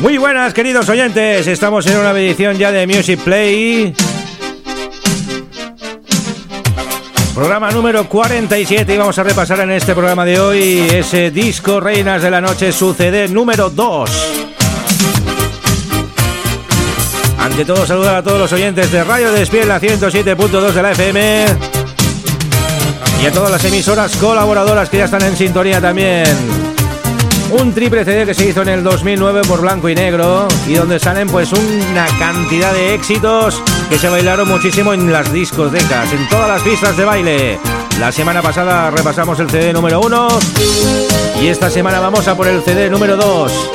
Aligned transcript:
Muy 0.00 0.16
buenas, 0.16 0.54
queridos 0.54 0.88
oyentes. 0.88 1.46
Estamos 1.46 1.86
en 1.86 1.98
una 1.98 2.12
edición 2.12 2.56
ya 2.56 2.72
de 2.72 2.86
Music 2.86 3.20
Play. 3.20 3.94
Programa 7.34 7.70
número 7.70 8.08
47 8.08 8.94
y 8.94 8.96
vamos 8.96 9.18
a 9.18 9.22
repasar 9.22 9.60
en 9.60 9.72
este 9.72 9.92
programa 9.92 10.24
de 10.24 10.40
hoy 10.40 10.86
ese 10.90 11.30
disco 11.30 11.80
Reinas 11.80 12.22
de 12.22 12.30
la 12.30 12.40
Noche, 12.40 12.72
su 12.72 12.94
CD 12.94 13.28
número 13.28 13.68
2. 13.68 14.10
Ante 17.38 17.66
todo, 17.66 17.84
saludar 17.84 18.16
a 18.16 18.22
todos 18.22 18.38
los 18.38 18.52
oyentes 18.54 18.90
de 18.90 19.04
Radio 19.04 19.30
Despiel, 19.32 19.68
la 19.68 19.80
107.2 19.80 20.72
de 20.72 20.82
la 20.82 20.92
FM. 20.92 21.44
Y 23.22 23.26
a 23.26 23.32
todas 23.32 23.50
las 23.50 23.64
emisoras 23.66 24.16
colaboradoras 24.16 24.88
que 24.88 24.96
ya 24.96 25.04
están 25.04 25.22
en 25.22 25.36
sintonía 25.36 25.78
también. 25.78 26.59
Un 27.52 27.74
triple 27.74 28.04
CD 28.04 28.24
que 28.26 28.34
se 28.34 28.48
hizo 28.48 28.62
en 28.62 28.68
el 28.68 28.84
2009 28.84 29.42
por 29.48 29.60
Blanco 29.60 29.88
y 29.88 29.94
Negro 29.94 30.46
y 30.68 30.74
donde 30.74 31.00
salen 31.00 31.28
pues 31.28 31.52
una 31.52 32.06
cantidad 32.18 32.72
de 32.72 32.94
éxitos 32.94 33.60
que 33.88 33.98
se 33.98 34.08
bailaron 34.08 34.48
muchísimo 34.48 34.94
en 34.94 35.12
las 35.12 35.32
discotecas, 35.32 36.12
en 36.12 36.28
todas 36.28 36.48
las 36.48 36.62
pistas 36.62 36.96
de 36.96 37.04
baile. 37.04 37.58
La 37.98 38.12
semana 38.12 38.40
pasada 38.40 38.90
repasamos 38.90 39.40
el 39.40 39.50
CD 39.50 39.72
número 39.72 40.00
1 40.00 40.28
y 41.42 41.48
esta 41.48 41.68
semana 41.70 41.98
vamos 41.98 42.28
a 42.28 42.36
por 42.36 42.46
el 42.46 42.62
CD 42.62 42.88
número 42.88 43.16
2. 43.16 43.70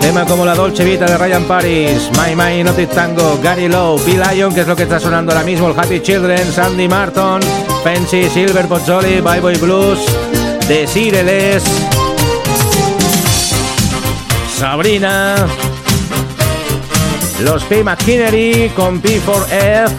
Tema 0.00 0.26
como 0.26 0.44
la 0.44 0.54
Dolce 0.54 0.84
Vita 0.84 1.06
de 1.06 1.16
Ryan 1.16 1.44
Paris, 1.44 2.10
My 2.12 2.36
My 2.36 2.62
Not 2.62 2.76
Tango, 2.92 3.40
Gary 3.42 3.68
Lowe, 3.68 4.04
Bill 4.04 4.20
Lion, 4.20 4.54
que 4.54 4.60
es 4.60 4.66
lo 4.66 4.76
que 4.76 4.82
está 4.82 5.00
sonando 5.00 5.32
ahora 5.32 5.44
mismo, 5.44 5.70
el 5.70 5.78
Happy 5.78 6.00
Children, 6.00 6.52
Sandy 6.52 6.88
Martin, 6.88 7.40
Fancy, 7.82 8.28
Silver 8.28 8.66
Pozzoli, 8.68 9.22
Bye 9.22 9.40
Boy 9.40 9.56
Blues, 9.56 10.04
The 10.68 10.86
Sireles, 10.86 11.64
Sabrina, 14.56 15.46
los 17.40 17.64
P. 17.64 17.82
McKinney 17.82 18.68
con 18.70 19.02
P4F, 19.02 19.90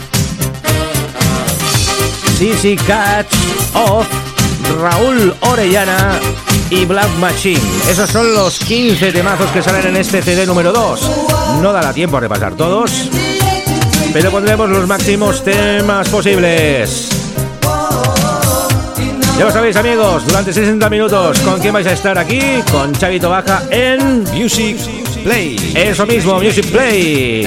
CC 2.37 2.77
Catch, 2.87 3.27
Off, 3.73 4.07
Raúl 4.79 5.35
Orellana 5.41 6.19
y 6.69 6.85
Black 6.85 7.09
Machine. 7.19 7.61
Esos 7.89 8.09
son 8.09 8.33
los 8.33 8.57
15 8.59 9.11
temazos 9.11 9.51
que 9.51 9.61
salen 9.61 9.87
en 9.87 9.97
este 9.97 10.21
CD 10.21 10.45
número 10.45 10.71
2. 10.71 11.11
No 11.61 11.73
dará 11.73 11.91
tiempo 11.93 12.17
a 12.17 12.21
repasar 12.21 12.55
todos, 12.55 13.09
pero 14.13 14.31
pondremos 14.31 14.69
los 14.69 14.87
máximos 14.87 15.43
temas 15.43 16.07
posibles. 16.07 17.24
Ya 19.37 19.43
lo 19.43 19.51
sabéis 19.51 19.75
amigos, 19.75 20.25
durante 20.25 20.53
60 20.53 20.89
minutos, 20.89 21.39
¿con 21.41 21.59
quién 21.59 21.73
vais 21.73 21.85
a 21.87 21.91
estar 21.91 22.17
aquí? 22.17 22.39
Con 22.71 22.93
Chavito 22.93 23.29
Baja 23.29 23.63
en 23.69 24.23
Music 24.33 24.77
Play. 25.23 25.73
Eso 25.75 26.05
mismo, 26.05 26.39
Music 26.39 26.65
Play. 26.71 27.45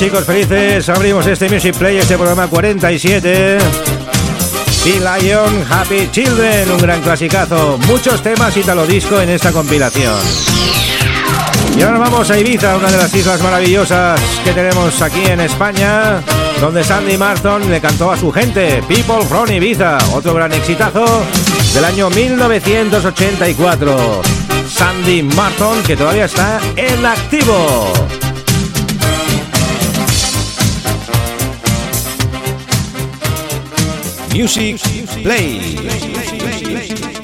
Chicos 0.00 0.24
felices 0.24 0.88
abrimos 0.88 1.26
este 1.26 1.50
Music 1.50 1.76
Play, 1.76 1.98
este 1.98 2.16
programa 2.16 2.48
47. 2.48 3.58
Y 4.86 4.92
Lion 4.92 5.66
Happy 5.70 6.08
Children, 6.10 6.70
un 6.70 6.78
gran 6.78 7.02
clasicazo. 7.02 7.76
Muchos 7.86 8.22
temas 8.22 8.56
italo 8.56 8.86
disco 8.86 9.20
en 9.20 9.28
esta 9.28 9.52
compilación. 9.52 10.16
Y 11.76 11.82
ahora 11.82 11.98
vamos 11.98 12.30
a 12.30 12.38
Ibiza, 12.38 12.78
una 12.78 12.90
de 12.90 12.96
las 12.96 13.14
islas 13.14 13.42
maravillosas 13.42 14.18
que 14.42 14.52
tenemos 14.52 15.02
aquí 15.02 15.22
en 15.26 15.42
España, 15.42 16.22
donde 16.62 16.82
Sandy 16.82 17.18
Martin 17.18 17.70
le 17.70 17.82
cantó 17.82 18.10
a 18.10 18.16
su 18.16 18.32
gente, 18.32 18.82
People 18.88 19.26
from 19.28 19.50
Ibiza, 19.50 19.98
otro 20.14 20.32
gran 20.32 20.54
exitazo 20.54 21.04
del 21.74 21.84
año 21.84 22.08
1984. 22.08 24.22
Sandy 24.66 25.24
Martin, 25.24 25.82
que 25.86 25.94
todavía 25.94 26.24
está 26.24 26.58
en 26.74 27.04
activo. 27.04 27.92
Music 34.32 34.78
Play. 35.22 37.19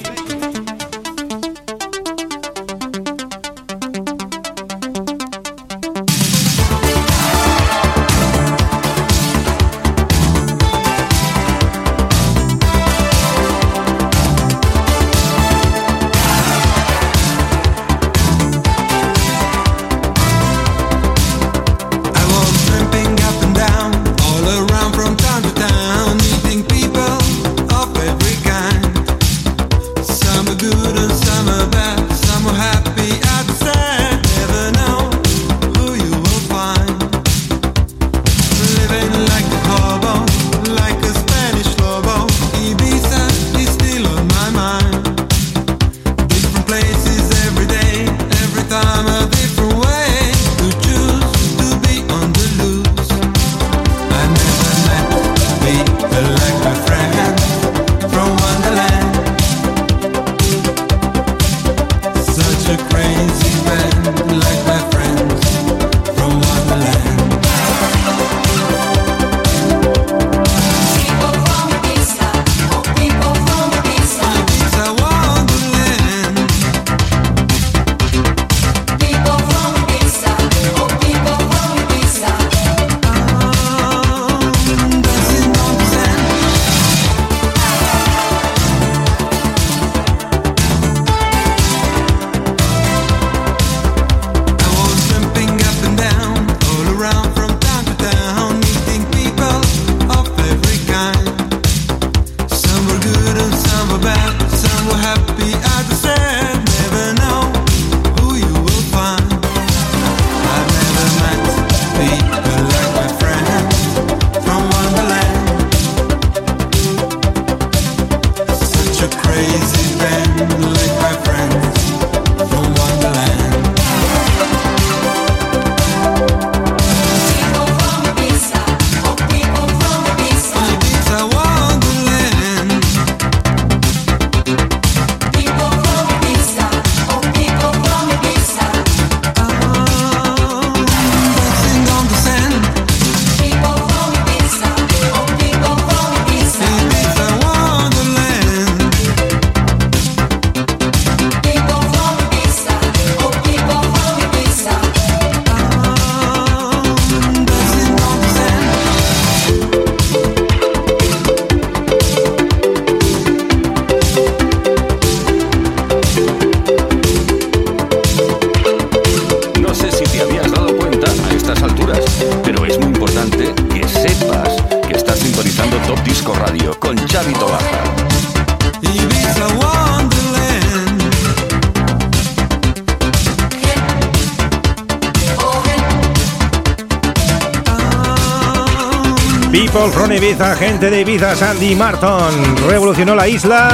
Ibiza, 189.57 190.55
gente 190.55 190.89
de 190.91 191.01
Ibiza, 191.01 191.35
Sandy 191.35 191.75
Martin, 191.75 192.55
revolucionó 192.67 193.15
la 193.15 193.27
isla 193.27 193.69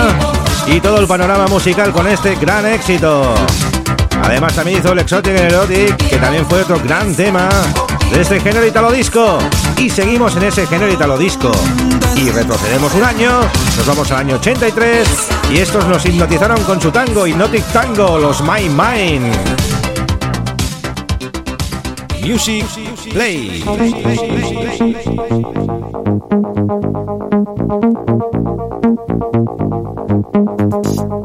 y 0.66 0.80
todo 0.80 0.98
el 1.00 1.08
panorama 1.08 1.48
musical 1.48 1.92
con 1.92 2.08
este 2.08 2.36
gran 2.36 2.66
éxito. 2.66 3.36
Además 4.24 4.56
también 4.56 4.80
hizo 4.80 4.94
el 4.94 5.00
Exotic 5.00 5.36
Erotic, 5.36 5.98
que 5.98 6.16
también 6.18 6.46
fue 6.46 6.62
otro 6.62 6.80
gran 6.80 7.13
tema 7.13 7.50
de 8.12 8.22
este 8.22 8.40
género 8.40 8.66
italo 8.66 8.92
disco. 8.92 9.40
Y 9.78 9.90
seguimos 9.90 10.38
en 10.38 10.44
ese 10.44 10.66
género 10.68 10.92
italo 10.92 11.18
disco. 11.18 11.52
Y 12.16 12.30
retrocedemos 12.30 12.94
un 12.96 13.04
año, 13.04 13.42
nos 13.78 13.86
vamos 13.86 14.10
al 14.12 14.20
año 14.20 14.36
83 14.36 15.08
y 15.52 15.58
estos 15.58 15.86
nos 15.88 16.06
hipnotizaron 16.06 16.63
con 16.63 16.80
su 16.82 16.92
tango, 16.92 17.28
Hypnotic 17.28 17.66
Tango, 17.74 18.18
los 18.18 18.42
My 18.42 18.70
Mind. 18.70 19.34
Music 22.25 22.66
play. 23.10 23.62
play, 23.62 23.91
play, 23.91 24.17
play 31.07 31.23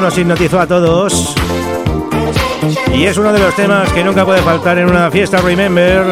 nos 0.00 0.18
hipnotizó 0.18 0.58
a 0.60 0.66
todos. 0.66 1.34
Y 2.92 3.04
es 3.04 3.16
uno 3.16 3.32
de 3.32 3.38
los 3.38 3.54
temas 3.54 3.92
que 3.92 4.02
nunca 4.02 4.24
puede 4.24 4.40
faltar 4.42 4.78
en 4.78 4.90
una 4.90 5.10
fiesta 5.10 5.38
Remember 5.38 6.04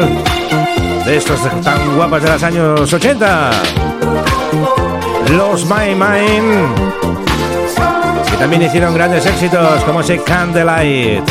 de 1.05 1.17
estos 1.17 1.39
tan 1.61 1.95
guapas 1.95 2.23
de 2.23 2.29
los 2.29 2.43
años 2.43 2.93
80. 2.93 3.51
Los 5.35 5.65
My 5.65 5.93
Mind, 5.93 6.75
que 8.29 8.37
también 8.37 8.61
hicieron 8.61 8.93
grandes 8.93 9.25
éxitos 9.25 9.83
como 9.83 9.99
ese 9.99 10.23
Candlelight. 10.23 11.23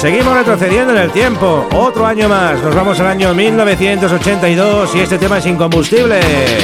Seguimos 0.00 0.32
retrocediendo 0.34 0.94
en 0.94 0.98
el 1.02 1.10
tiempo. 1.12 1.68
Otro 1.74 2.06
año 2.06 2.26
más. 2.26 2.62
Nos 2.62 2.74
vamos 2.74 2.98
al 3.00 3.08
año 3.08 3.34
1982 3.34 4.94
y 4.94 5.00
este 5.00 5.18
tema 5.18 5.36
es 5.36 5.44
incombustible. 5.44 6.20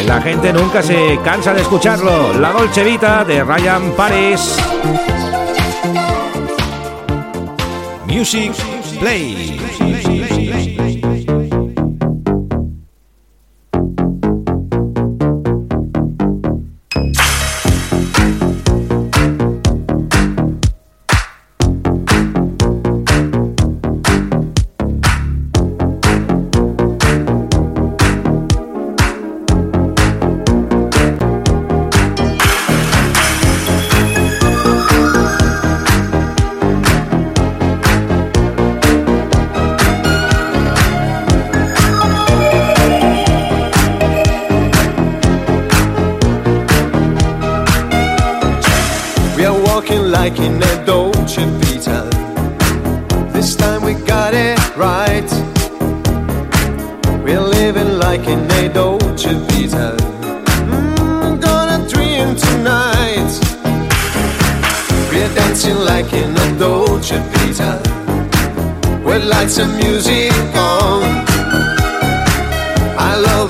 La 0.06 0.22
gente 0.22 0.54
nunca 0.54 0.82
se 0.82 1.18
cansa 1.22 1.52
de 1.52 1.60
escucharlo. 1.60 2.32
La 2.40 2.50
Dolce 2.52 2.82
Vita 2.82 3.26
de 3.26 3.44
Ryan 3.44 3.92
Paris. 3.94 4.56
Music 8.06 8.54
Play. 8.98 9.60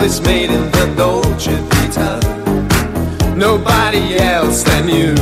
is 0.07 0.21
made 0.21 0.51
in 0.51 0.71
the 0.71 0.95
Dolce 0.97 1.57
Vita. 1.71 2.21
Nobody 3.37 4.17
else 4.17 4.63
than 4.63 4.89
you. 4.89 5.15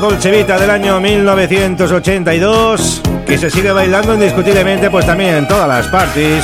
Chevita 0.00 0.58
del 0.58 0.70
año 0.70 0.98
1982, 0.98 3.02
que 3.26 3.36
se 3.36 3.50
sigue 3.50 3.70
bailando 3.70 4.14
indiscutiblemente 4.14 4.90
pues 4.90 5.04
también 5.04 5.34
en 5.34 5.46
todas 5.46 5.68
las 5.68 5.88
parties. 5.88 6.42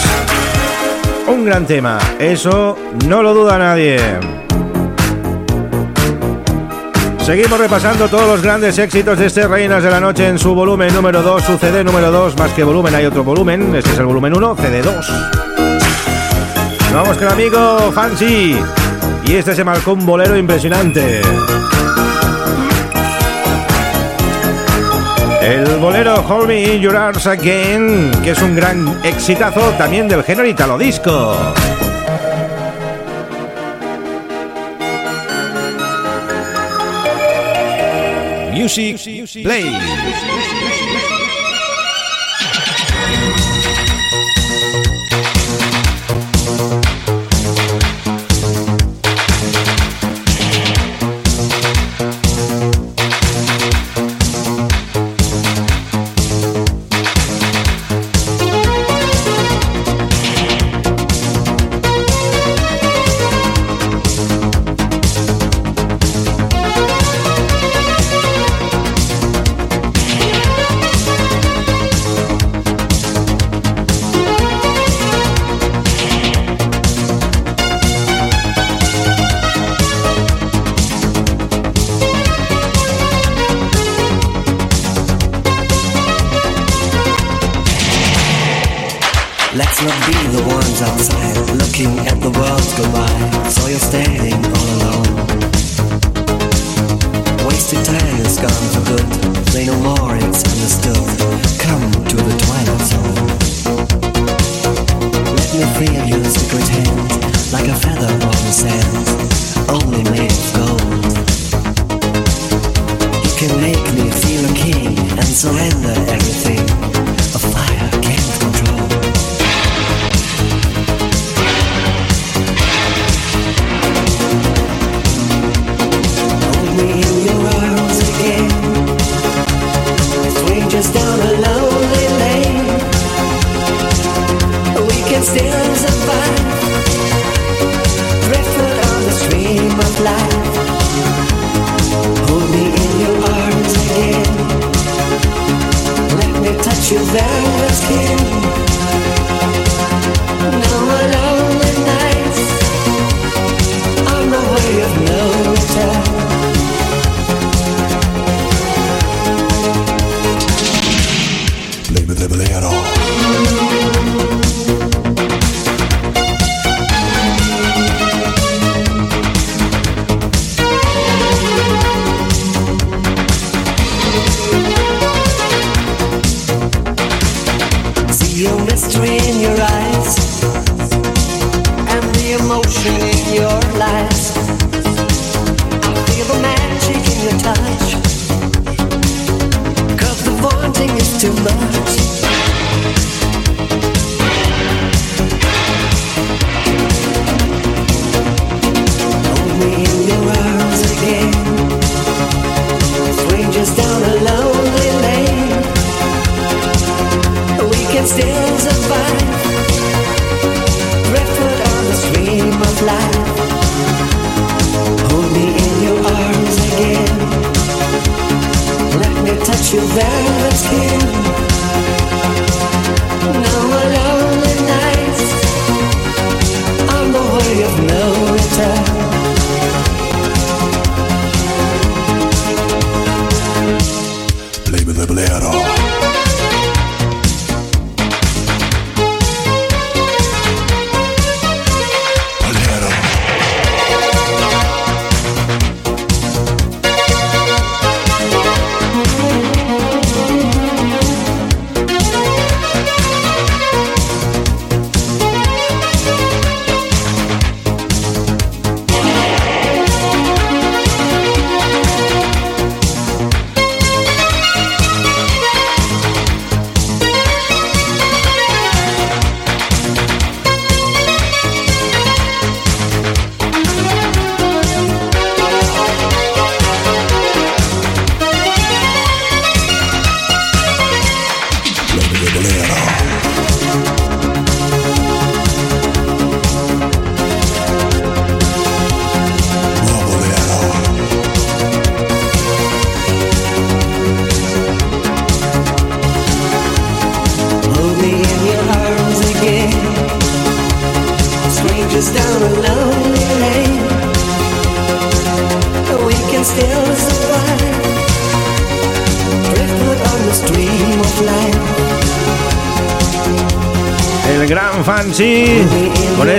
Un 1.27 1.47
gran 1.47 1.67
tema, 1.67 1.99
eso 2.19 2.77
no 3.07 3.23
lo 3.23 3.33
duda 3.33 3.57
nadie. 3.57 3.99
Seguimos 7.25 7.59
repasando 7.59 8.09
todos 8.09 8.29
los 8.29 8.43
grandes 8.43 8.79
éxitos 8.79 9.19
de 9.19 9.27
este 9.27 9.49
Reinas 9.49 9.83
de 9.83 9.91
la 9.91 10.01
Noche 10.01 10.29
en 10.29 10.39
su 10.39 10.55
volumen 10.55 10.95
número 10.95 11.23
2, 11.23 11.43
su 11.43 11.57
CD 11.57 11.83
número 11.83 12.11
2, 12.11 12.37
más 12.37 12.53
que 12.53 12.63
volumen 12.63 12.95
hay 12.95 13.07
otro 13.07 13.25
volumen, 13.25 13.75
este 13.75 13.91
es 13.91 13.99
el 13.99 14.05
volumen 14.05 14.37
1, 14.37 14.57
CD 14.57 14.83
2. 14.83 15.13
Vamos 16.93 17.17
con 17.17 17.27
el 17.27 17.33
amigo 17.33 17.91
Fancy, 17.93 18.59
y 19.27 19.35
este 19.35 19.55
se 19.55 19.65
marcó 19.65 19.95
un 19.95 20.05
bolero 20.05 20.37
impresionante. 20.37 21.23
El 25.77 25.83
bolero 25.83 26.25
Hold 26.27 26.49
Me 26.49 26.75
in 26.77 26.81
Your 26.81 26.97
Again, 26.97 28.11
que 28.25 28.31
es 28.31 28.41
un 28.41 28.57
gran 28.57 28.99
exitazo 29.05 29.61
también 29.73 30.09
del 30.09 30.23
género 30.23 30.49
italo 30.49 30.79
disco. 30.79 31.37
Music 38.55 38.97
Play. 39.43 39.71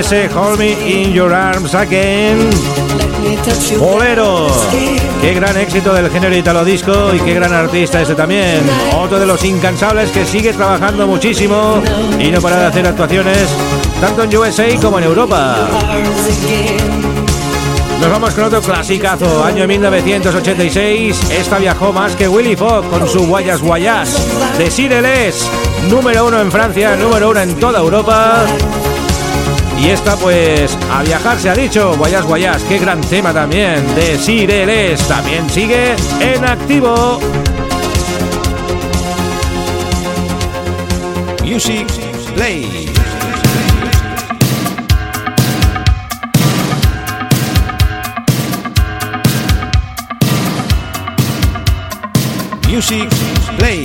Ese 0.07 0.29
Hold 0.33 0.59
Me 0.59 0.71
in 0.71 1.11
Your 1.11 1.33
Arms 1.33 1.75
Again. 1.75 2.49
Bolero. 3.77 4.47
Qué 5.21 5.33
gran 5.33 5.57
éxito 5.57 5.93
del 5.93 6.09
género 6.09 6.33
italo 6.33 6.63
disco 6.63 7.13
y 7.13 7.19
qué 7.19 7.33
gran 7.33 7.51
artista 7.51 8.01
este 8.01 8.15
también. 8.15 8.61
Otro 8.95 9.19
de 9.19 9.25
los 9.25 9.43
incansables 9.43 10.09
que 10.11 10.25
sigue 10.25 10.53
trabajando 10.53 11.07
muchísimo 11.07 11.81
y 12.17 12.31
no 12.31 12.39
para 12.39 12.57
de 12.57 12.65
hacer 12.67 12.87
actuaciones 12.87 13.49
tanto 13.99 14.23
en 14.23 14.37
USA 14.37 14.67
como 14.81 14.97
en 14.99 15.03
Europa. 15.05 15.67
Nos 17.99 18.09
vamos 18.09 18.33
con 18.33 18.45
otro 18.45 18.61
clasicazo, 18.61 19.43
año 19.43 19.67
1986. 19.67 21.31
Esta 21.31 21.57
viajó 21.57 21.91
más 21.91 22.15
que 22.15 22.29
Willy 22.29 22.55
Fogg 22.55 22.89
con 22.89 23.09
su 23.09 23.27
Guayas 23.27 23.61
Guayas 23.61 24.57
de 24.57 24.71
Sireles, 24.71 25.49
número 25.89 26.27
uno 26.27 26.39
en 26.39 26.49
Francia, 26.49 26.95
número 26.95 27.31
uno 27.31 27.41
en 27.41 27.55
toda 27.55 27.79
Europa. 27.79 28.45
Y 29.79 29.89
esta 29.89 30.15
pues 30.15 30.77
a 30.91 31.03
viajar 31.03 31.39
se 31.39 31.49
ha 31.49 31.53
dicho, 31.53 31.95
Guayas 31.97 32.25
Guayas, 32.25 32.63
qué 32.63 32.79
gran 32.79 32.99
tema 33.01 33.33
también 33.33 33.83
de 33.95 34.17
Sireles, 34.17 35.07
también 35.07 35.49
sigue 35.49 35.95
en 36.19 36.45
activo. 36.45 37.19
Music 41.43 41.87
Play. 42.35 42.89
Music 52.67 53.09
Play. 53.57 53.83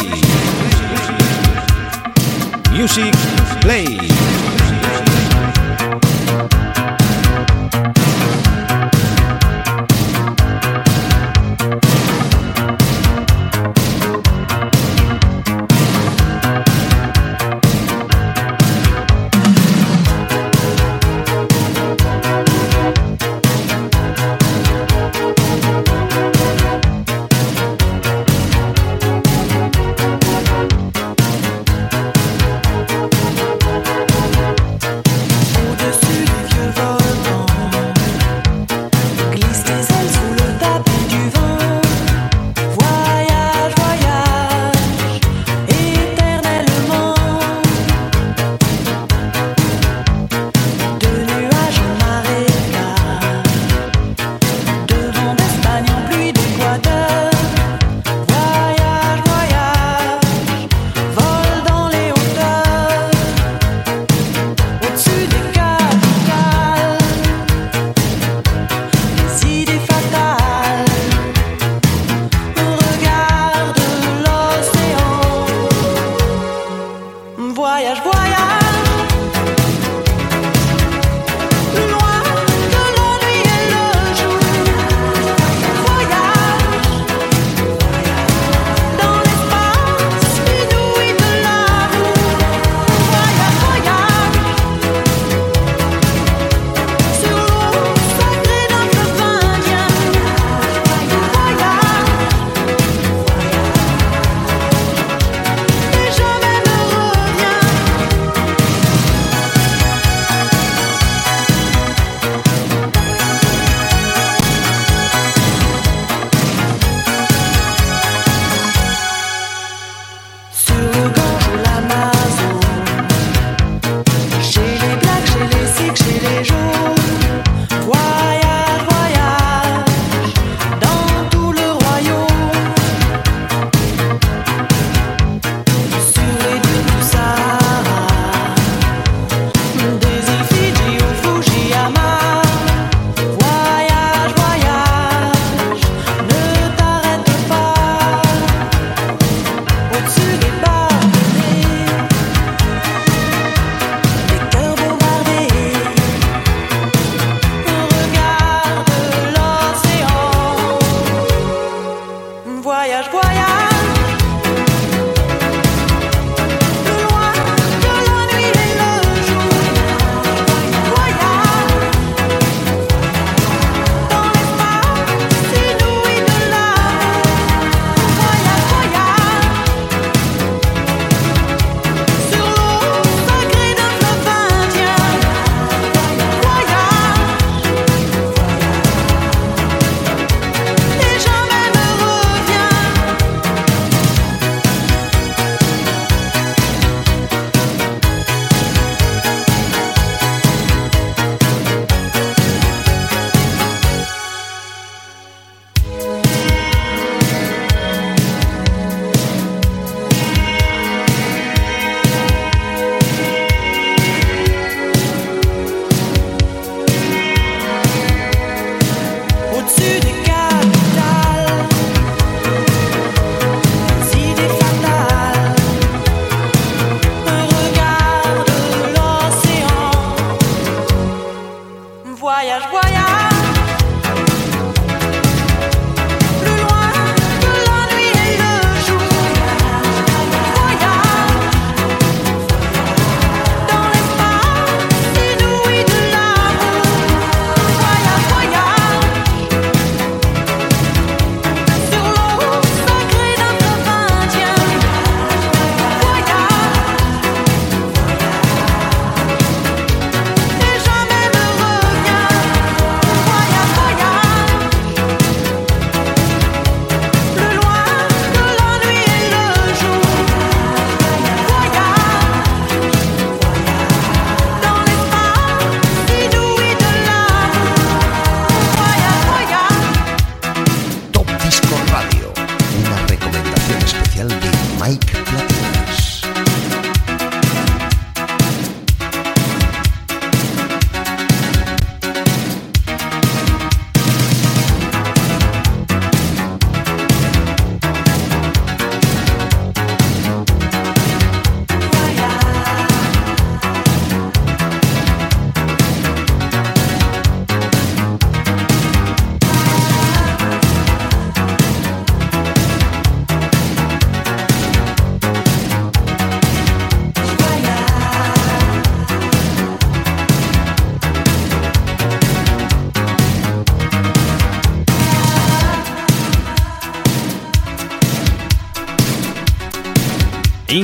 Music 2.72 3.14
Play. 3.60 4.31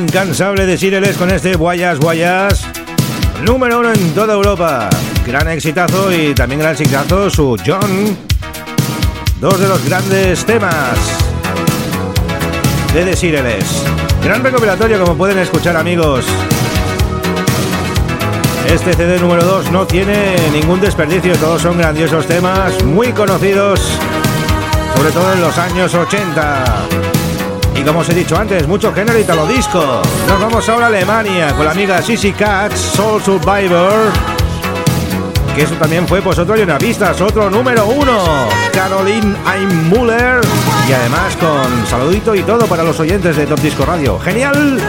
Incansable 0.08 0.64
de 0.64 0.78
Sireles 0.78 1.18
con 1.18 1.30
este 1.30 1.54
Guayas 1.54 1.98
Guayas, 2.00 2.64
número 3.44 3.80
uno 3.80 3.92
en 3.92 4.14
toda 4.14 4.32
Europa. 4.32 4.88
Gran 5.26 5.48
exitazo 5.48 6.10
y 6.10 6.34
también 6.34 6.60
gran 6.60 6.72
exitazo 6.72 7.28
su 7.28 7.58
John. 7.64 8.16
Dos 9.38 9.60
de 9.60 9.68
los 9.68 9.84
grandes 9.84 10.46
temas 10.46 10.96
de 12.94 13.04
Desireles. 13.04 13.82
Gran 14.24 14.42
recopilatorio 14.42 14.98
como 14.98 15.14
pueden 15.14 15.38
escuchar 15.40 15.76
amigos. 15.76 16.24
Este 18.66 18.94
CD 18.94 19.18
número 19.18 19.44
2 19.44 19.70
no 19.72 19.86
tiene 19.86 20.36
ningún 20.52 20.80
desperdicio, 20.80 21.36
todos 21.36 21.60
son 21.60 21.76
grandiosos 21.76 22.26
temas, 22.26 22.82
muy 22.82 23.12
conocidos, 23.12 23.80
sobre 24.96 25.10
todo 25.10 25.34
en 25.34 25.40
los 25.42 25.58
años 25.58 25.94
80. 25.94 27.07
Y 27.78 27.82
como 27.82 28.00
os 28.00 28.08
he 28.08 28.14
dicho 28.14 28.36
antes, 28.36 28.66
mucho 28.66 28.92
género 28.92 29.16
italo 29.20 29.46
disco. 29.46 30.02
Nos 30.26 30.40
vamos 30.40 30.68
ahora 30.68 30.86
a 30.86 30.88
Alemania 30.88 31.54
con 31.54 31.64
la 31.64 31.70
amiga 31.70 32.02
Sissy 32.02 32.32
Katz, 32.32 32.76
Soul 32.76 33.22
Survivor. 33.22 34.10
Que 35.54 35.62
eso 35.62 35.74
también 35.76 36.06
fue 36.08 36.20
pues 36.20 36.40
otro 36.40 36.56
pistas, 36.76 37.20
otro 37.20 37.48
número 37.48 37.86
uno. 37.86 38.48
Caroline 38.72 39.36
Einmuller. 39.46 40.40
Y 40.88 40.92
además 40.92 41.36
con 41.36 41.86
saludito 41.86 42.34
y 42.34 42.42
todo 42.42 42.66
para 42.66 42.82
los 42.82 42.98
oyentes 42.98 43.36
de 43.36 43.46
Top 43.46 43.60
Disco 43.60 43.84
Radio. 43.84 44.18
¡Genial! 44.18 44.80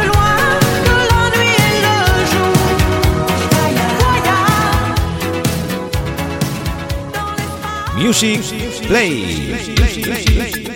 Music 7.95 8.41
Play. 8.87 10.68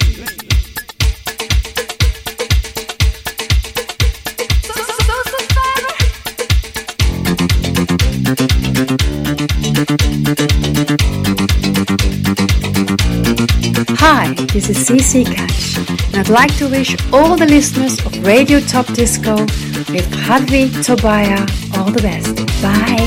This 14.54 14.70
is 14.70 14.78
CC 14.88 15.26
Cash, 15.26 15.78
and 15.80 16.16
I'd 16.16 16.30
like 16.30 16.56
to 16.58 16.70
wish 16.70 16.96
all 17.12 17.36
the 17.36 17.48
listeners 17.48 17.98
of 18.06 18.24
Radio 18.24 18.60
Top 18.60 18.86
Disco 18.94 19.36
with 19.36 20.08
Hadvi 20.12 20.70
Tobaya 20.86 21.40
all 21.76 21.90
the 21.92 22.04
best. 22.04 22.36
Bye. 22.62 23.00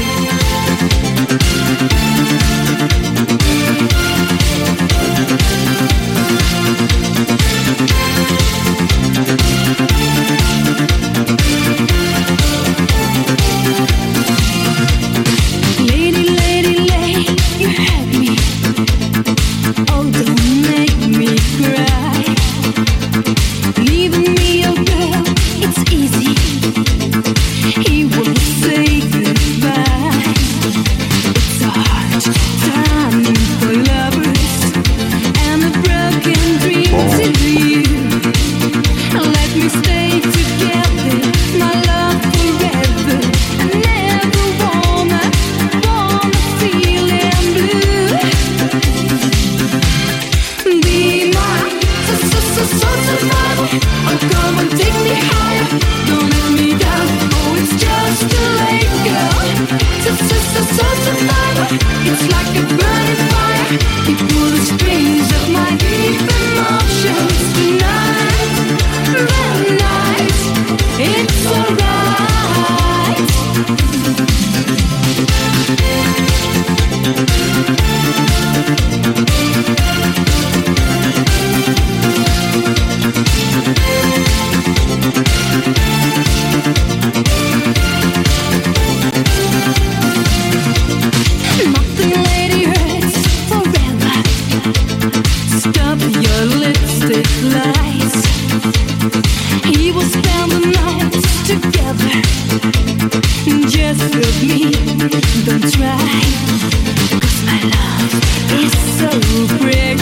He's 108.56 108.72
so 108.98 109.10
pretty. 109.58 109.95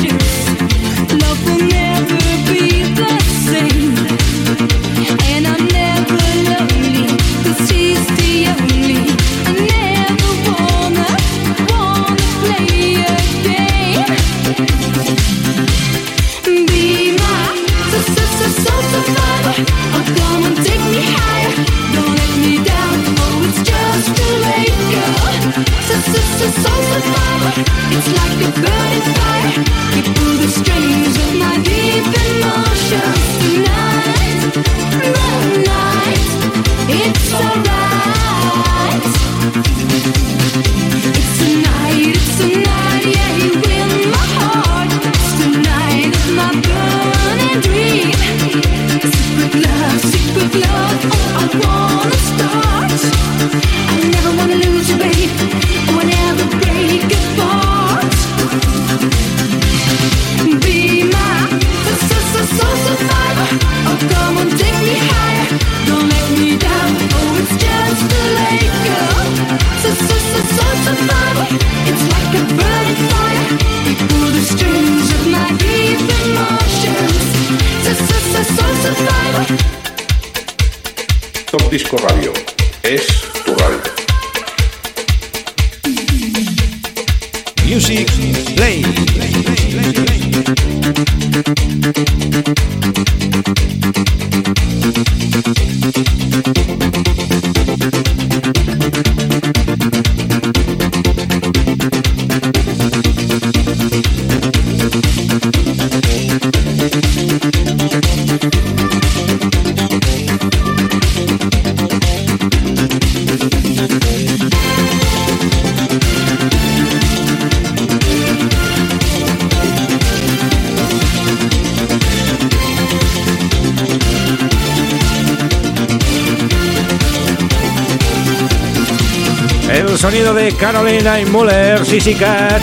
Sonido 130.05 130.35
de 130.35 130.53
Carolina 130.53 131.19
y 131.19 131.25
Muller, 131.25 131.83
Sissy 131.83 132.15
Catch, 132.15 132.63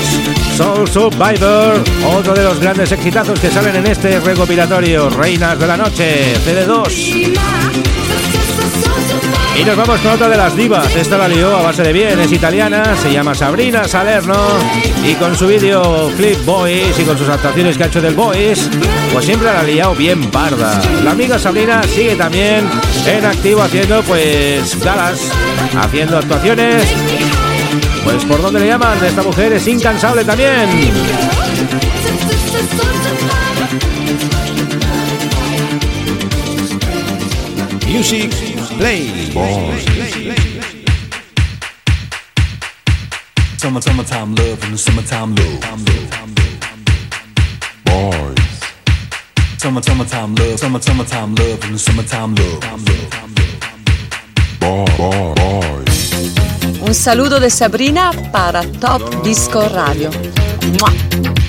Soul 0.55 0.87
Survivor, 0.87 1.83
otro 2.15 2.35
de 2.35 2.43
los 2.43 2.59
grandes 2.59 2.91
exitazos 2.91 3.39
que 3.39 3.49
salen 3.49 3.77
en 3.77 3.87
este 3.87 4.19
recopilatorio, 4.19 5.09
Reinas 5.09 5.57
de 5.57 5.65
la 5.65 5.75
Noche, 5.75 6.35
CD2. 6.45 7.39
Y 9.59 9.63
nos 9.63 9.75
vamos 9.75 9.99
con 10.01 10.11
otra 10.11 10.29
de 10.29 10.37
las 10.37 10.55
divas, 10.55 10.95
esta 10.95 11.17
la 11.17 11.27
lió 11.27 11.57
a 11.57 11.63
base 11.63 11.81
de 11.81 11.91
bien, 11.91 12.19
es 12.19 12.31
italiana, 12.31 12.95
se 12.95 13.11
llama 13.11 13.33
Sabrina 13.33 13.87
Salerno 13.87 14.37
y 15.03 15.15
con 15.15 15.35
su 15.35 15.47
vídeo 15.47 16.09
Flip 16.15 16.45
Boys 16.45 16.97
y 16.99 17.03
con 17.03 17.17
sus 17.17 17.27
actuaciones 17.27 17.75
que 17.75 17.83
ha 17.83 17.87
hecho 17.87 18.01
del 18.01 18.13
Boys, 18.13 18.69
pues 19.11 19.25
siempre 19.25 19.51
la 19.51 19.61
ha 19.61 19.63
liado 19.63 19.95
bien 19.95 20.29
parda. 20.29 20.79
La 21.03 21.11
amiga 21.11 21.39
Sabrina 21.39 21.81
sigue 21.83 22.15
también 22.15 22.69
en 23.05 23.25
activo 23.25 23.63
haciendo 23.63 24.03
pues 24.03 24.79
galas, 24.83 25.31
haciendo 25.76 26.17
actuaciones 26.17 26.88
pues 28.03 28.26
por 28.26 28.41
donde 28.41 28.59
le 28.59 28.67
llaman, 28.67 29.03
esta 29.03 29.22
mujer 29.22 29.53
es 29.53 29.67
incansable 29.67 30.24
también. 30.24 30.69
Music 37.88 38.32
Play. 38.78 39.32
Summer, 43.57 43.82
summertime 43.82 44.36
love 44.36 44.63
and 44.63 44.80
summertime 44.80 45.36
love. 45.36 45.61
Boys. 47.86 48.36
Summer, 49.59 49.84
summertime 49.84 50.36
love, 50.36 50.57
summer, 50.59 50.82
summertime 50.82 51.36
love 51.36 51.63
and 51.65 51.80
summertime 51.80 52.34
love. 52.36 52.61
Boy. 54.59 55.40
Un 56.82 56.95
saludo 56.95 57.39
de 57.39 57.49
Sabrina 57.49 58.11
para 58.32 58.63
Top 58.63 59.23
Disco 59.23 59.61
Radio. 59.69 60.09
for 60.79 61.40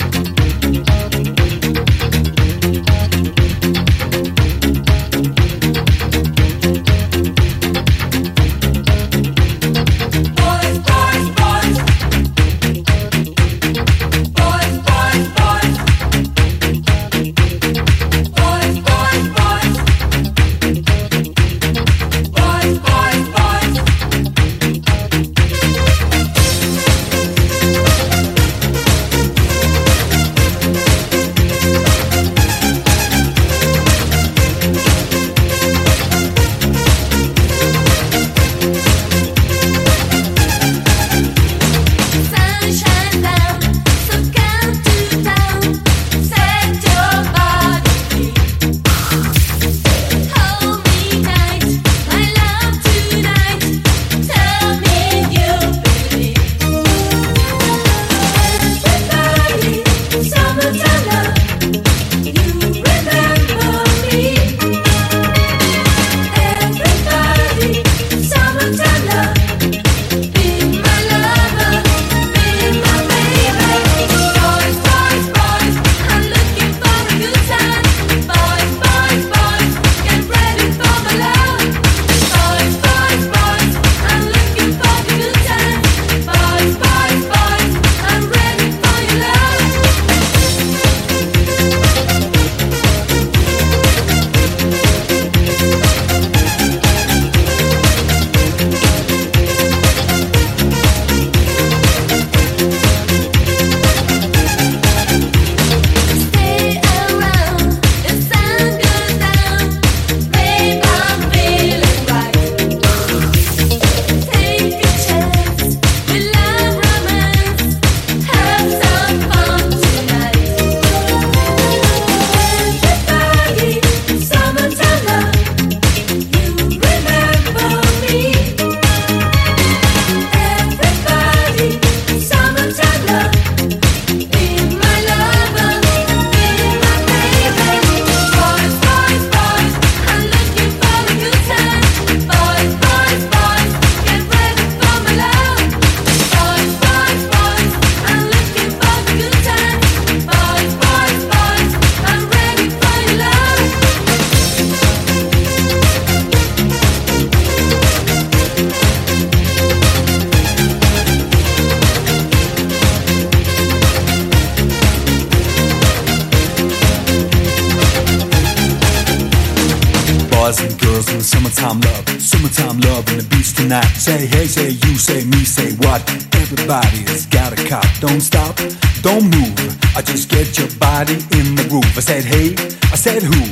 Say 174.03 174.27
hey, 174.27 174.49
say 174.49 174.71
you, 174.71 174.99
say 174.99 175.25
me, 175.27 175.45
say 175.45 175.75
what? 175.87 176.03
Everybody's 176.35 177.27
got 177.27 177.53
a 177.53 177.69
cop. 177.69 177.87
Don't 178.01 178.21
stop, 178.21 178.57
don't 179.01 179.31
move. 179.31 179.55
I 179.97 180.03
just 180.03 180.29
get 180.29 180.59
your 180.59 180.67
body 180.81 181.15
in 181.39 181.55
the 181.55 181.65
groove. 181.69 181.87
I 181.97 182.01
said 182.01 182.25
hey, 182.25 182.57
I 182.91 182.97
said 182.97 183.23
who? 183.23 183.43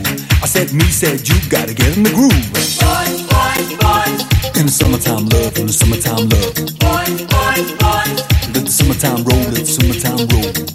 I 0.43 0.47
said 0.47 0.73
me, 0.73 0.83
said 0.87 1.29
you. 1.29 1.37
Gotta 1.49 1.73
get 1.73 1.97
in 1.97 2.03
the 2.03 2.11
groove. 2.11 2.35
Boys, 2.51 3.23
boys, 3.31 3.71
boys. 3.79 4.59
In 4.59 4.67
the 4.67 4.73
summertime 4.73 5.29
love, 5.29 5.57
in 5.57 5.69
the 5.69 5.73
summertime 5.73 6.27
love. 6.27 6.55
Boys, 6.83 7.23
boys, 7.31 7.71
boys. 7.79 8.19
Let 8.51 8.67
the 8.67 8.73
summertime 8.73 9.23
roll, 9.23 9.47
let 9.55 9.63
the 9.63 9.67
summertime 9.67 10.27
roll. 10.35 10.70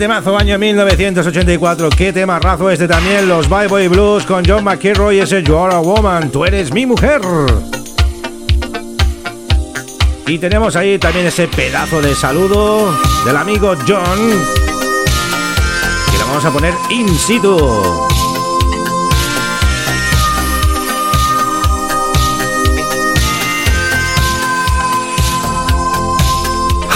Temazo, 0.00 0.38
año 0.38 0.58
1984. 0.58 1.90
¿Qué 1.90 2.10
temarrazo 2.10 2.70
este 2.70 2.88
también? 2.88 3.28
Los 3.28 3.50
Bye 3.50 3.68
Boy 3.68 3.86
Blues 3.86 4.24
con 4.24 4.42
John 4.46 4.64
McEnroy 4.64 5.16
y 5.16 5.20
ese 5.20 5.42
You 5.42 5.58
Are 5.58 5.74
a 5.74 5.78
Woman. 5.78 6.30
Tú 6.30 6.46
eres 6.46 6.72
mi 6.72 6.86
mujer. 6.86 7.20
Y 10.26 10.38
tenemos 10.38 10.74
ahí 10.76 10.98
también 10.98 11.26
ese 11.26 11.48
pedazo 11.48 12.00
de 12.00 12.14
saludo 12.14 12.96
del 13.26 13.36
amigo 13.36 13.74
John. 13.86 14.18
Que 16.10 16.18
lo 16.18 16.26
vamos 16.28 16.44
a 16.46 16.50
poner 16.50 16.72
in 16.88 17.06
situ. 17.14 18.09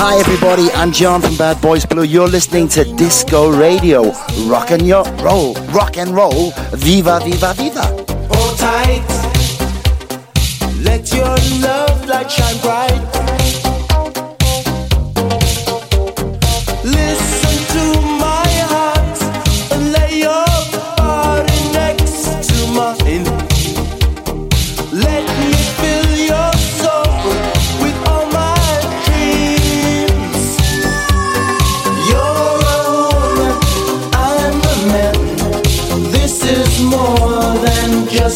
Hi 0.06 0.18
everybody, 0.18 0.70
I'm 0.72 0.92
John 0.92 1.22
from 1.22 1.34
Bad 1.38 1.62
Boys 1.62 1.86
Blue. 1.86 2.02
You're 2.02 2.28
listening 2.28 2.68
to 2.68 2.84
Disco 2.84 3.50
Radio. 3.50 4.12
Rock 4.44 4.70
and 4.70 4.86
yo- 4.86 5.02
roll, 5.22 5.54
rock 5.72 5.96
and 5.96 6.10
roll. 6.10 6.50
Viva, 6.74 7.20
viva, 7.24 7.54
viva. 7.54 7.86
Hold 8.30 8.58
tight. 8.58 9.02
Let 10.82 11.10
your 11.10 11.34
love 11.62 12.06
light 12.06 12.30
shine 12.30 12.58
bright. 12.60 13.33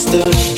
understood. 0.06 0.57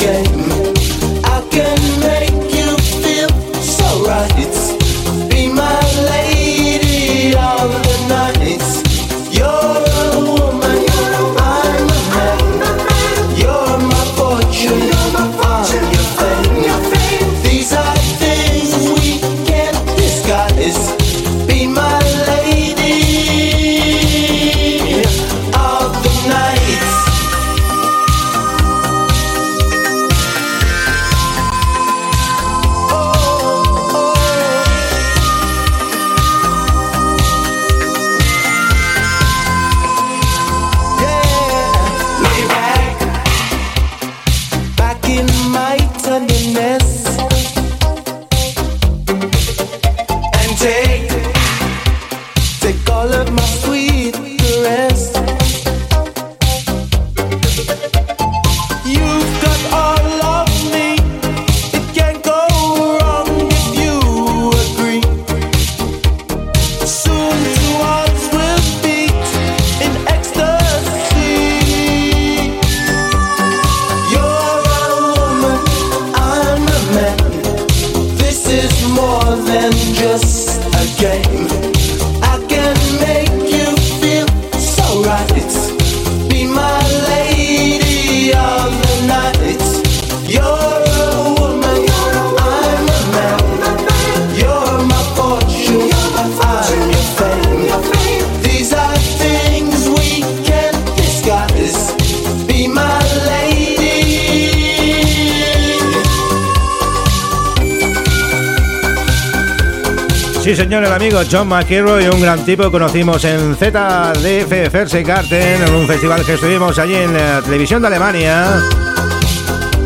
Sí, 110.42 110.56
señor, 110.56 110.82
el 110.82 110.92
amigo 110.92 111.20
John 111.30 111.48
McEnroy, 111.48 112.08
un 112.08 112.22
gran 112.22 112.42
tipo 112.46 112.64
que 112.64 112.70
conocimos 112.70 113.22
en 113.24 113.54
ZDF 113.56 114.70
Fersegarten, 114.70 115.62
en 115.62 115.74
un 115.74 115.86
festival 115.86 116.24
que 116.24 116.34
estuvimos 116.34 116.78
allí 116.78 116.94
en 116.94 117.12
la 117.12 117.42
televisión 117.42 117.82
de 117.82 117.88
Alemania. 117.88 118.62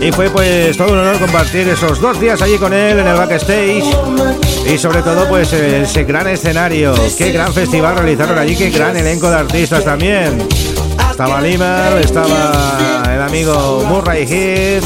Y 0.00 0.12
fue 0.12 0.30
pues 0.30 0.76
todo 0.76 0.92
un 0.92 0.98
honor 0.98 1.18
compartir 1.18 1.68
esos 1.68 2.00
dos 2.00 2.20
días 2.20 2.40
allí 2.40 2.56
con 2.56 2.72
él 2.72 3.00
en 3.00 3.06
el 3.06 3.16
backstage. 3.16 3.84
Y 4.72 4.78
sobre 4.78 5.02
todo 5.02 5.26
pues 5.28 5.52
ese 5.52 6.04
gran 6.04 6.28
escenario. 6.28 6.94
Qué 7.18 7.32
gran 7.32 7.52
festival 7.52 7.96
realizaron 7.96 8.38
allí, 8.38 8.54
qué 8.54 8.70
gran 8.70 8.96
elenco 8.96 9.28
de 9.28 9.36
artistas 9.36 9.84
también. 9.84 10.46
Estaba 11.10 11.40
Limar, 11.40 11.98
estaba 11.98 13.02
el 13.12 13.22
amigo 13.22 13.82
Murray 13.88 14.24
Heath, 14.24 14.84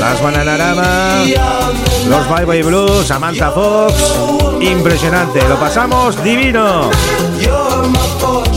las 0.00 0.22
Bananarama, 0.22 1.24
los 2.08 2.28
Bye 2.28 2.44
Bye 2.46 2.62
Blues, 2.62 3.06
Samantha 3.06 3.50
Fox. 3.50 3.94
Impresionante, 4.60 5.46
lo 5.46 5.60
pasamos 5.60 6.22
divino. 6.24 6.90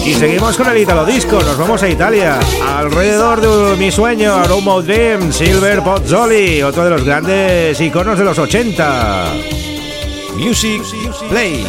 Y 0.05 0.13
seguimos 0.13 0.55
con 0.55 0.69
el 0.69 0.77
Italo 0.77 1.05
Disco, 1.05 1.41
nos 1.41 1.57
vamos 1.57 1.83
a 1.83 1.89
Italia. 1.89 2.39
Alrededor 2.77 3.41
de 3.41 3.75
mi 3.75 3.91
sueño, 3.91 4.33
Aromo 4.35 4.81
Dream, 4.81 5.33
Silver 5.33 5.81
Pozzoli, 5.83 6.63
otro 6.63 6.85
de 6.85 6.89
los 6.89 7.03
grandes 7.03 7.79
iconos 7.79 8.17
de 8.17 8.23
los 8.23 8.39
80. 8.39 9.33
Music 10.35 10.81
Play. 11.29 11.65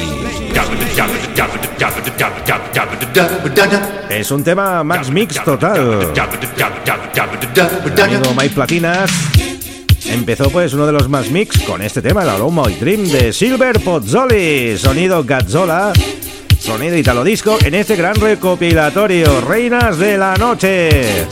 Es 4.08 4.30
un 4.30 4.44
tema 4.44 4.84
Max 4.84 5.10
Mix 5.10 5.42
total. 5.42 6.12
Amigo 8.02 8.34
Mike 8.36 8.54
Platinas 8.54 9.10
empezó 10.06 10.50
pues 10.50 10.72
uno 10.74 10.86
de 10.86 10.92
los 10.92 11.08
Max 11.08 11.30
Mix 11.30 11.60
con 11.60 11.82
este 11.82 12.02
tema, 12.02 12.22
el 12.22 12.28
Aroma 12.28 12.70
y 12.70 12.74
Dream 12.74 13.04
de 13.04 13.32
Silver 13.32 13.80
Pozzoli, 13.80 14.76
sonido 14.78 15.24
Gazzola, 15.24 15.92
sonido 16.58 16.96
Italo 16.96 17.24
Disco 17.24 17.58
en 17.64 17.74
este 17.74 17.96
gran 17.96 18.14
recopilatorio 18.16 19.40
Reinas 19.40 19.98
de 19.98 20.18
la 20.18 20.36
Noche. 20.36 21.26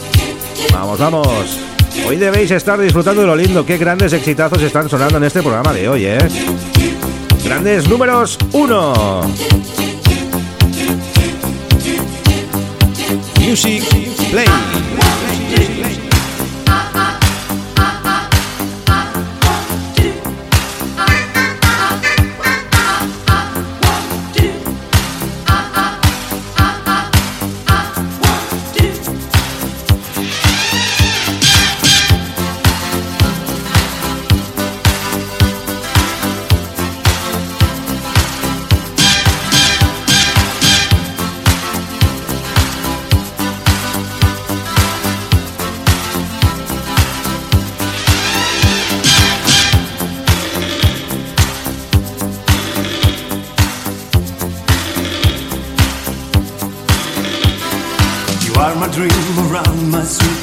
Vamos, 0.73 0.99
vamos. 0.99 1.59
Hoy 2.07 2.17
debéis 2.17 2.51
estar 2.51 2.81
disfrutando 2.81 3.21
de 3.21 3.27
lo 3.27 3.37
lindo, 3.37 3.65
qué 3.67 3.79
grandes 3.79 4.13
exitazos 4.13 4.63
están 4.63 4.89
sonando 4.89 5.19
en 5.19 5.25
este 5.25 5.43
programa 5.43 5.73
de 5.73 5.89
hoy, 5.89 6.07
¿eh? 6.07 6.19
Grandes 7.45 7.89
números 7.89 8.39
1. 8.53 9.23
Music 13.41 13.85
Play. 14.31 14.47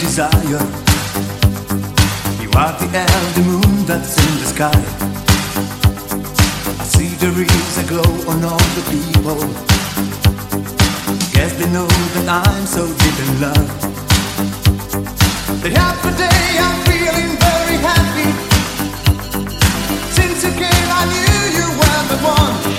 Desire. 0.09 0.65
You 2.41 2.49
are 2.57 2.73
the 2.79 2.87
the 3.35 3.43
moon 3.45 3.85
that's 3.85 4.17
in 4.25 4.33
the 4.41 4.47
sky. 4.55 4.79
I 6.81 6.85
see 6.93 7.09
there 7.21 7.37
is 7.37 7.77
a 7.77 7.85
glow 7.91 8.11
on 8.31 8.43
all 8.43 8.65
the 8.77 8.83
people. 8.93 9.39
Yes, 11.35 11.51
they 11.59 11.69
know 11.75 11.89
that 12.13 12.27
I'm 12.41 12.65
so 12.65 12.83
deep 13.01 13.17
in 13.25 13.31
love. 13.45 13.69
The 15.63 15.69
happy 15.79 16.11
day, 16.23 16.43
I'm 16.65 16.77
feeling 16.89 17.31
very 17.45 17.77
happy. 17.89 18.29
Since 20.17 20.43
you 20.45 20.51
came, 20.63 20.89
I 20.99 21.03
knew 21.13 21.37
you 21.57 21.67
were 21.79 22.01
the 22.11 22.17
one. 22.35 22.78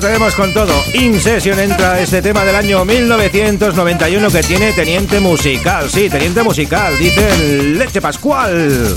atrevemos 0.00 0.34
con 0.34 0.54
todo. 0.54 0.72
In 0.94 1.20
Session 1.20 1.60
entra 1.60 2.00
este 2.00 2.22
tema 2.22 2.42
del 2.42 2.56
año 2.56 2.86
1991 2.86 4.30
que 4.30 4.42
tiene 4.42 4.72
Teniente 4.72 5.20
Musical. 5.20 5.90
Sí, 5.90 6.08
Teniente 6.08 6.42
Musical, 6.42 6.96
dice 6.98 7.36
Leche 7.76 8.00
Pascual. 8.00 8.94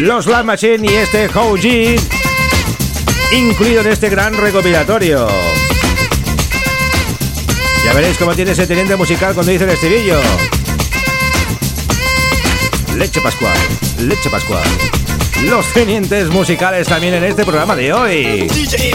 Los 0.00 0.26
Love 0.26 0.44
Machine 0.44 0.90
y 0.90 0.96
este 0.96 1.28
Houji 1.28 1.94
incluido 3.30 3.82
en 3.82 3.86
este 3.86 4.08
gran 4.08 4.36
recopilatorio. 4.36 5.28
Ya 7.84 7.92
veréis 7.92 8.18
cómo 8.18 8.34
tiene 8.34 8.50
ese 8.50 8.66
Teniente 8.66 8.96
Musical 8.96 9.34
cuando 9.34 9.52
dice 9.52 9.64
el 9.64 9.70
estribillo. 9.70 10.20
Leche 12.96 13.20
Pascual, 13.20 13.56
Leche 14.00 14.30
Pascual. 14.30 14.99
Los 15.42 15.72
tenientes 15.72 16.28
musicales 16.28 16.86
también 16.88 17.14
en 17.14 17.24
este 17.24 17.44
programa 17.44 17.74
de 17.76 17.92
hoy. 17.92 18.48
DJ 18.48 18.90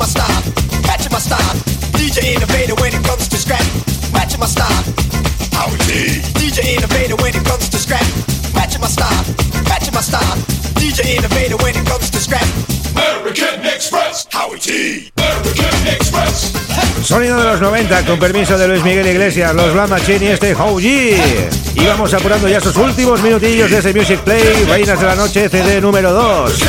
my 0.00 0.06
style, 0.06 0.42
matching 0.88 1.12
my 1.12 1.18
style. 1.18 1.56
DJ 1.92 2.34
innovator 2.34 2.74
when 2.76 2.94
it 2.94 3.04
comes 3.04 3.28
to 3.28 3.36
scrap. 3.36 3.60
Matching 4.12 4.40
my 4.40 4.46
style. 4.46 4.82
Howie 5.52 5.76
T. 5.84 6.20
DJ 6.40 6.76
innovator 6.76 7.16
when 7.16 7.36
it 7.36 7.44
comes 7.44 7.68
to 7.68 7.78
scrap. 7.78 8.02
Matching 8.54 8.80
my 8.80 8.88
style, 8.88 9.24
matching 9.68 9.94
my 9.94 10.00
style. 10.00 10.36
DJ 10.80 11.16
innovator 11.18 11.58
when 11.58 11.76
it 11.76 11.86
comes 11.86 12.08
to 12.10 12.18
scrap. 12.18 12.69
Sonido 17.02 17.38
de 17.38 17.44
los 17.44 17.60
90, 17.60 18.04
con 18.06 18.18
permiso 18.18 18.56
de 18.58 18.68
Luis 18.68 18.84
Miguel 18.84 19.06
Iglesias, 19.06 19.54
los 19.54 19.72
Black 19.72 19.88
Machine 19.88 20.26
y 20.26 20.28
este 20.28 20.54
Howie. 20.54 21.48
Y 21.74 21.86
vamos 21.86 22.12
apurando 22.14 22.46
ya 22.48 22.60
sus 22.60 22.76
últimos 22.76 23.20
minutillos 23.22 23.70
de 23.70 23.78
ese 23.78 23.94
Music 23.94 24.20
Play, 24.20 24.64
Reinas 24.68 25.00
de 25.00 25.06
la 25.06 25.14
Noche, 25.14 25.48
CD 25.48 25.80
número 25.80 26.12
2. 26.12 26.60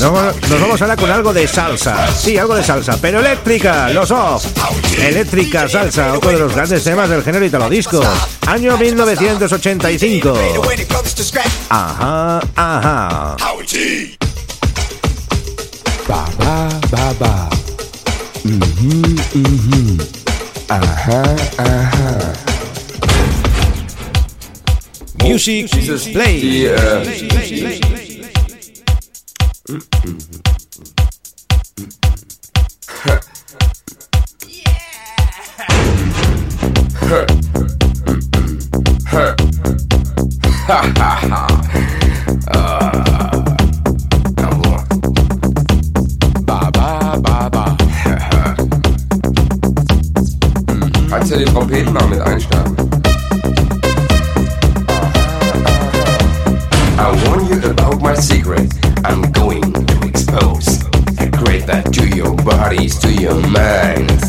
Nos, 0.00 0.48
nos 0.48 0.60
vamos 0.60 0.80
ahora 0.80 0.96
con 0.96 1.10
algo 1.10 1.32
de 1.32 1.46
salsa. 1.48 2.06
Sí, 2.12 2.38
algo 2.38 2.54
de 2.54 2.62
salsa, 2.62 2.96
pero 3.00 3.20
eléctrica, 3.20 3.90
los 3.90 4.10
off. 4.10 4.46
Eléctrica 4.98 5.68
salsa, 5.68 6.14
otro 6.14 6.30
de 6.30 6.38
los 6.38 6.54
grandes 6.54 6.84
temas 6.84 7.10
del 7.10 7.22
género 7.22 7.44
italo 7.44 7.68
disco. 7.68 8.00
Año 8.46 8.76
1985. 8.78 10.32
When 10.66 10.80
it 10.80 10.88
comes 10.88 11.14
to 11.14 11.22
scrap. 11.24 11.46
Ajá, 11.68 12.40
ajá. 12.54 13.36
Baba, 16.08 16.80
baba. 16.90 17.50
Mm-hmm, 18.40 19.20
mm-hmm. 19.36 20.00
Uh-huh, 20.70 21.36
uh-huh. 21.58 22.32
Music 25.22 25.74
is 25.76 26.08
played. 26.08 26.42
Yeah. 26.42 27.04
Play, 27.04 27.28
play, 27.28 27.60
play, 27.60 27.80
mm-hmm. 29.68 30.48
Ha 40.68 40.80
ha 40.96 41.10
ha! 41.28 41.47
Die 51.38 51.44
Trompeten 51.44 51.92
mal 51.92 52.06
mit 52.08 52.20
einstarten? 52.20 52.76
I 56.98 57.26
warn 57.26 57.46
you 57.46 57.70
about 57.70 58.02
my 58.02 58.14
secret. 58.14 58.72
I'm 59.04 59.22
going 59.32 59.72
to 59.72 60.06
expose. 60.06 60.84
I 61.18 61.28
create 61.28 61.66
that 61.66 61.92
to 61.92 62.08
your 62.08 62.34
bodies, 62.34 62.98
to 63.00 63.12
your 63.12 63.36
mind 63.48 64.10
and 64.10 64.20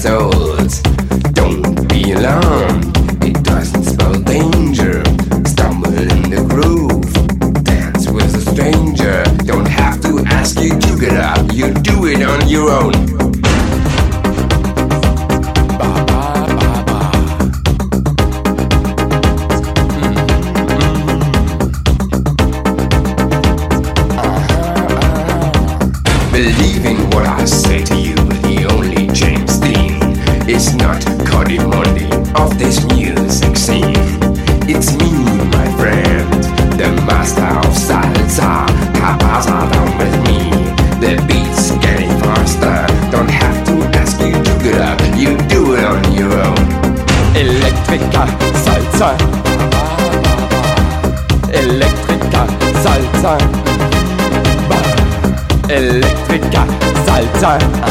salsa. 57.49 57.88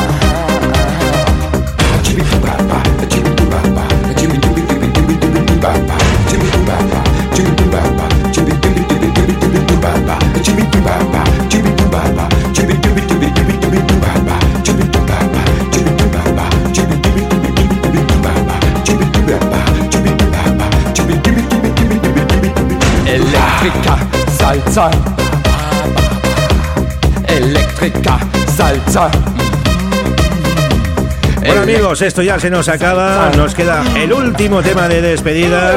Bueno 31.48 31.62
amigos, 31.62 32.02
esto 32.02 32.22
ya 32.22 32.38
se 32.38 32.50
nos 32.50 32.68
acaba. 32.68 33.30
Nos 33.34 33.54
queda 33.54 33.82
el 33.96 34.12
último 34.12 34.62
tema 34.62 34.86
de 34.86 35.00
despedida. 35.00 35.72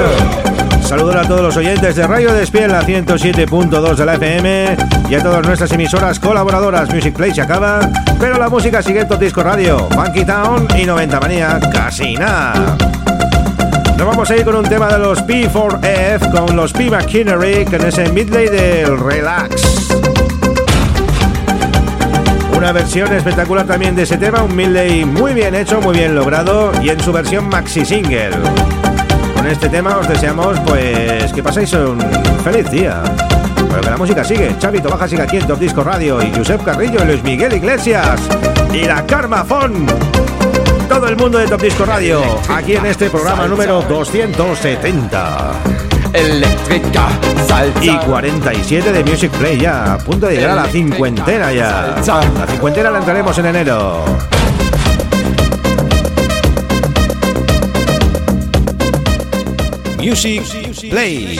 Saludos 0.84 1.16
a 1.16 1.22
todos 1.22 1.40
los 1.40 1.56
oyentes 1.56 1.96
de 1.96 2.06
Radio 2.06 2.34
Despiel, 2.34 2.74
la 2.74 2.84
107.2 2.84 3.96
de 3.96 4.06
la 4.06 4.16
FM 4.16 4.78
y 5.10 5.16
a 5.16 5.24
todas 5.24 5.48
nuestras 5.48 5.72
emisoras 5.72 6.20
colaboradoras. 6.20 6.94
Music 6.94 7.16
Play 7.16 7.34
se 7.34 7.40
acaba, 7.40 7.90
pero 8.20 8.38
la 8.38 8.50
música 8.50 8.84
sigue 8.84 9.00
en 9.00 9.08
Top 9.08 9.22
Disco 9.22 9.44
Radio, 9.44 9.88
Funky 9.92 10.26
Town 10.26 10.68
y 10.78 10.84
90 10.84 11.20
Manía, 11.22 11.58
casi 11.72 12.16
nada. 12.16 12.76
Nos 13.98 14.06
vamos 14.06 14.30
a 14.30 14.36
ir 14.36 14.44
con 14.44 14.56
un 14.56 14.66
tema 14.66 14.90
de 14.92 15.00
los 15.00 15.24
P4F, 15.24 16.32
con 16.32 16.54
los 16.54 16.74
P 16.74 16.90
Machinery, 16.90 17.64
con 17.64 17.86
ese 17.86 18.12
midley 18.12 18.50
del 18.50 19.00
Relax. 19.00 19.91
Una 22.62 22.74
versión 22.74 23.12
espectacular 23.12 23.66
también 23.66 23.96
de 23.96 24.04
ese 24.04 24.20
tema, 24.20 24.44
un 24.44 24.56
midley 24.56 25.04
muy 25.04 25.34
bien 25.34 25.56
hecho, 25.56 25.82
muy 25.82 25.98
bien 25.98 26.14
logrado 26.14 26.72
y 26.80 26.90
en 26.90 27.00
su 27.00 27.12
versión 27.12 27.50
maxi 27.50 27.84
single. 27.84 28.30
Con 29.34 29.48
este 29.48 29.68
tema 29.68 29.98
os 29.98 30.08
deseamos 30.08 30.60
pues 30.60 31.34
que 31.34 31.42
paséis 31.42 31.74
un 31.74 32.00
feliz 32.44 32.70
día. 32.70 33.02
Pero 33.68 33.82
que 33.82 33.90
la 33.90 33.98
música 33.98 34.24
sigue. 34.24 34.56
Chavito 34.60 34.90
Baja 34.90 35.08
sigue 35.08 35.24
aquí 35.24 35.38
en 35.38 35.48
Top 35.48 35.58
Disco 35.58 35.84
Radio 35.84 36.22
y 36.22 36.32
Josep 36.32 36.64
Carrillo 36.64 37.04
y 37.04 37.08
Luis 37.08 37.24
Miguel 37.24 37.52
Iglesias 37.52 38.22
y 38.72 38.84
la 38.84 39.08
Carmafón. 39.08 39.88
Todo 40.88 41.08
el 41.08 41.18
mundo 41.18 41.40
de 41.40 41.48
Top 41.48 41.64
Disco 41.64 41.84
Radio, 41.84 42.22
aquí 42.48 42.76
en 42.76 42.86
este 42.86 43.10
programa 43.10 43.48
número 43.48 43.82
270. 43.82 45.91
Eléctrica 46.14 47.08
salsa. 47.48 47.84
Y 47.84 47.98
47 47.98 48.92
de 48.92 49.04
Music 49.04 49.32
Play 49.32 49.60
ya, 49.60 49.94
a 49.94 49.98
punto 49.98 50.28
de 50.28 50.36
llegar 50.36 50.52
a 50.52 50.56
la 50.56 50.66
cincuentena 50.68 51.52
ya. 51.52 51.96
La 52.06 52.48
cincuentena 52.48 52.92
la 52.92 53.00
entraremos 53.00 53.38
en 53.38 53.46
enero. 53.46 54.06
Music 59.98 60.44
Play. 60.90 61.40